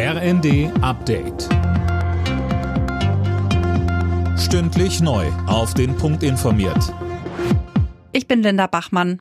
[0.00, 1.48] RND Update.
[4.38, 5.26] Stündlich neu.
[5.48, 6.94] Auf den Punkt informiert.
[8.12, 9.18] Ich bin Linda Bachmann.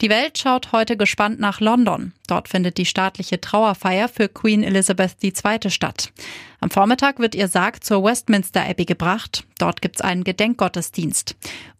[0.00, 2.12] Die Welt schaut heute gespannt nach London.
[2.26, 5.70] Dort findet die staatliche Trauerfeier für Queen Elizabeth II.
[5.70, 6.12] statt.
[6.58, 9.46] Am Vormittag wird ihr Sarg zur Westminster Abbey gebracht.
[9.60, 11.36] Dort gibt's einen Gedenkgottesdienst.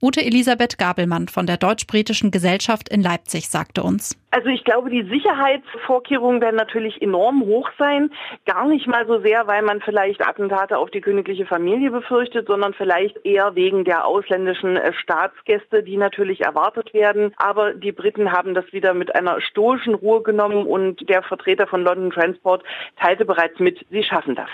[0.07, 4.17] Ute Elisabeth Gabelmann von der Deutsch-Britischen Gesellschaft in Leipzig sagte uns.
[4.31, 8.13] Also ich glaube, die Sicherheitsvorkehrungen werden natürlich enorm hoch sein.
[8.45, 12.73] Gar nicht mal so sehr, weil man vielleicht Attentate auf die königliche Familie befürchtet, sondern
[12.73, 17.35] vielleicht eher wegen der ausländischen äh, Staatsgäste, die natürlich erwartet werden.
[17.37, 21.83] Aber die Briten haben das wieder mit einer stoischen Ruhe genommen und der Vertreter von
[21.83, 22.63] London Transport
[23.01, 24.51] teilte bereits mit, sie schaffen das.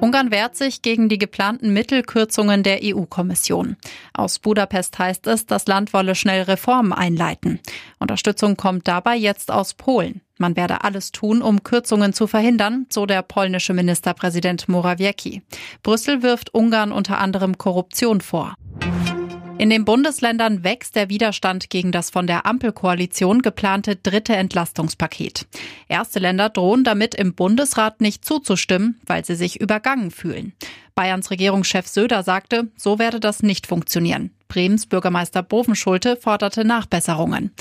[0.00, 3.76] Ungarn wehrt sich gegen die geplanten Mittelkürzungen der EU-Kommission.
[4.14, 7.60] Aus Budapest heißt es, das Land wolle schnell Reformen einleiten.
[7.98, 10.22] Unterstützung kommt dabei jetzt aus Polen.
[10.38, 15.42] Man werde alles tun, um Kürzungen zu verhindern, so der polnische Ministerpräsident Morawiecki.
[15.82, 18.54] Brüssel wirft Ungarn unter anderem Korruption vor.
[19.60, 25.46] In den Bundesländern wächst der Widerstand gegen das von der Ampelkoalition geplante dritte Entlastungspaket.
[25.86, 30.54] Erste Länder drohen damit im Bundesrat nicht zuzustimmen, weil sie sich übergangen fühlen.
[30.94, 34.30] Bayerns Regierungschef Söder sagte, so werde das nicht funktionieren.
[34.48, 37.52] Bremens Bürgermeister Bovenschulte forderte Nachbesserungen.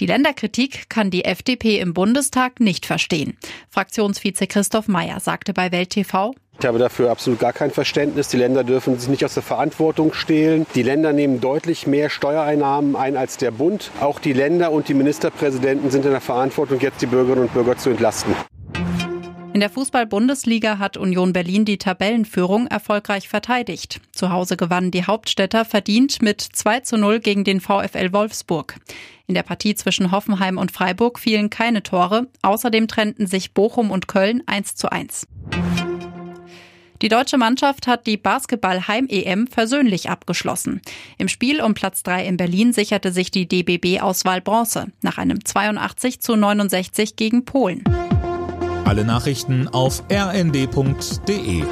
[0.00, 3.36] Die Länderkritik kann die FDP im Bundestag nicht verstehen.
[3.70, 8.28] Fraktionsvize Christoph Meyer sagte bei Welt TV, ich habe dafür absolut gar kein Verständnis.
[8.28, 10.66] Die Länder dürfen sich nicht aus der Verantwortung stehlen.
[10.74, 13.90] Die Länder nehmen deutlich mehr Steuereinnahmen ein als der Bund.
[14.00, 17.76] Auch die Länder und die Ministerpräsidenten sind in der Verantwortung, jetzt die Bürgerinnen und Bürger
[17.76, 18.34] zu entlasten.
[19.52, 24.00] In der Fußball-Bundesliga hat Union Berlin die Tabellenführung erfolgreich verteidigt.
[24.10, 28.74] Zu Hause gewannen die Hauptstädter verdient mit 2 zu 0 gegen den VfL Wolfsburg.
[29.26, 32.26] In der Partie zwischen Hoffenheim und Freiburg fielen keine Tore.
[32.42, 35.28] Außerdem trennten sich Bochum und Köln 1 zu 1.
[37.04, 40.80] Die deutsche Mannschaft hat die Basketball-Heim-EM versöhnlich abgeschlossen.
[41.18, 46.20] Im Spiel um Platz 3 in Berlin sicherte sich die DBB-Auswahl Bronze nach einem 82
[46.20, 47.84] zu 69 gegen Polen.
[48.86, 51.64] Alle Nachrichten auf rnd.de